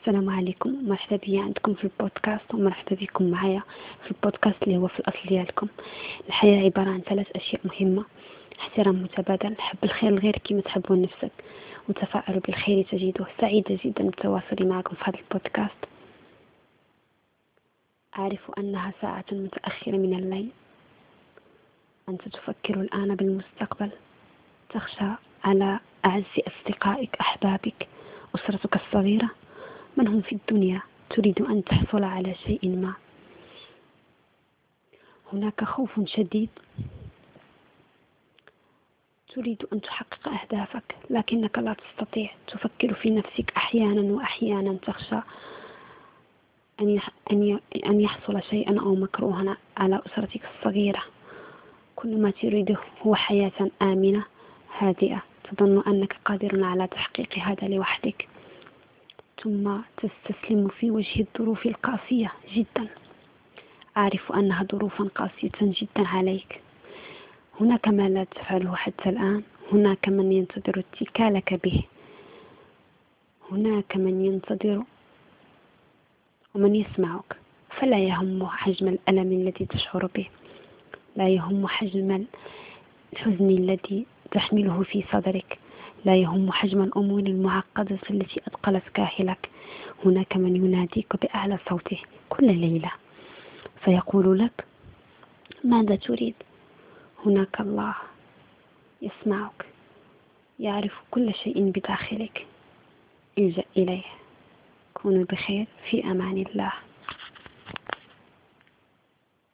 السلام 0.00 0.30
عليكم 0.30 0.88
مرحبا 0.88 1.16
بيا 1.16 1.42
عندكم 1.42 1.74
في 1.74 1.84
البودكاست 1.84 2.54
ومرحبا 2.54 2.96
بكم 2.96 3.30
معايا 3.30 3.62
في 4.04 4.10
البودكاست 4.10 4.62
اللي 4.62 4.76
هو 4.76 4.88
في 4.88 5.00
الأصل 5.00 5.28
ديالكم. 5.28 5.68
الحياة 6.28 6.64
عبارة 6.64 6.90
عن 6.90 7.00
ثلاث 7.00 7.26
أشياء 7.36 7.60
مهمة. 7.64 8.04
احترام 8.60 9.02
متبادل 9.02 9.56
حب 9.58 9.78
الخير 9.84 10.10
لغيرك 10.10 10.42
كما 10.44 10.60
تحبه 10.60 10.94
لنفسك 10.94 11.30
وتفاعل 11.88 12.40
بالخير 12.40 12.84
تجده. 12.84 13.26
سعيدة 13.40 13.78
جدا 13.84 14.04
بالتواصل 14.04 14.66
معكم 14.68 14.94
في 14.96 15.02
هذا 15.04 15.18
البودكاست. 15.18 15.84
أعرف 18.18 18.50
أنها 18.58 18.92
ساعة 19.00 19.24
متأخرة 19.32 19.96
من 19.96 20.14
الليل. 20.14 20.48
أنت 22.08 22.28
تفكر 22.28 22.80
الآن 22.80 23.14
بالمستقبل. 23.14 23.90
تخشى 24.70 25.04
على 25.44 25.80
أعز 26.04 26.24
أصدقائك 26.38 27.16
أحبابك 27.20 27.88
أسرتك 28.34 28.76
الصغيرة. 28.76 29.30
من 30.00 30.08
هم 30.08 30.20
في 30.20 30.32
الدنيا 30.32 30.82
تريد 31.10 31.42
أن 31.42 31.64
تحصل 31.64 32.04
على 32.04 32.34
شيء 32.34 32.68
ما؟ 32.68 32.94
هناك 35.32 35.64
خوف 35.64 36.00
شديد. 36.04 36.48
تريد 39.34 39.66
أن 39.72 39.80
تحقق 39.80 40.28
أهدافك 40.28 40.94
لكنك 41.10 41.58
لا 41.58 41.74
تستطيع. 41.74 42.30
تفكر 42.46 42.94
في 42.94 43.10
نفسك 43.10 43.52
أحيانا 43.56 44.12
وأحيانا 44.12 44.76
تخشى 44.82 45.20
أن 47.86 48.00
يحصل 48.00 48.42
شيئا 48.42 48.80
أو 48.80 48.94
مكروها 48.94 49.56
على 49.76 50.02
أسرتك 50.06 50.40
الصغيرة. 50.56 51.02
كل 51.96 52.20
ما 52.20 52.30
تريده 52.30 52.76
هو 53.02 53.14
حياة 53.14 53.70
آمنة 53.82 54.24
هادئة. 54.78 55.22
تظن 55.44 55.82
أنك 55.86 56.16
قادر 56.24 56.64
على 56.64 56.86
تحقيق 56.86 57.38
هذا 57.38 57.68
لوحدك. 57.68 58.28
ثم 59.42 59.76
تستسلم 59.96 60.68
في 60.68 60.90
وجه 60.90 61.20
الظروف 61.20 61.66
القاسية 61.66 62.32
جدا. 62.54 62.88
أعرف 63.96 64.32
أنها 64.32 64.64
ظروفا 64.72 65.04
قاسية 65.04 65.50
جدا 65.60 66.08
عليك. 66.08 66.60
هناك 67.60 67.88
ما 67.88 68.08
لا 68.08 68.24
تفعله 68.24 68.74
حتى 68.76 69.08
الآن. 69.08 69.42
هناك 69.72 70.08
من 70.08 70.32
ينتظر 70.32 70.84
اتكالك 70.92 71.54
به. 71.64 71.82
هناك 73.50 73.96
من 73.96 74.24
ينتظر 74.24 74.82
ومن 76.54 76.76
يسمعك. 76.76 77.36
فلا 77.70 77.98
يهم 77.98 78.46
حجم 78.46 78.88
الألم 78.88 79.32
الذي 79.32 79.66
تشعر 79.66 80.06
به. 80.14 80.28
لا 81.16 81.28
يهم 81.28 81.66
حجم 81.66 82.24
الحزن 83.12 83.50
الذي 83.50 84.06
تحمله 84.30 84.82
في 84.82 85.04
صدرك. 85.12 85.58
لا 86.04 86.16
يهم 86.16 86.52
حجم 86.52 86.82
الأمور 86.82 87.20
المعقدة 87.20 87.98
التي 88.10 88.40
أثقلت 88.48 88.82
كاهلك. 88.94 89.48
هناك 90.04 90.36
من 90.36 90.56
يناديك 90.56 91.16
بأعلى 91.22 91.58
صوته 91.68 91.98
كل 92.28 92.46
ليلة 92.54 92.90
فيقول 93.84 94.38
لك 94.38 94.64
ماذا 95.64 95.96
تريد؟ 95.96 96.34
هناك 97.26 97.60
الله 97.60 97.94
يسمعك 99.02 99.64
يعرف 100.60 100.92
كل 101.10 101.34
شيء 101.34 101.70
بداخلك. 101.70 102.46
الجأ 103.38 103.64
إليه. 103.76 104.04
كونوا 104.94 105.24
بخير 105.24 105.66
في 105.90 106.04
أمان 106.04 106.44
الله. 106.50 106.72